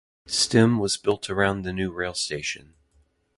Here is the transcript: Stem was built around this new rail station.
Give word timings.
Stem 0.25 0.79
was 0.79 0.97
built 0.97 1.29
around 1.29 1.61
this 1.61 1.75
new 1.75 1.91
rail 1.91 2.15
station. 2.15 2.73